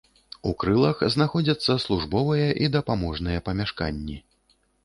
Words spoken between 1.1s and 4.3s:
знаходзяцца службовыя і дапаможныя памяшканні.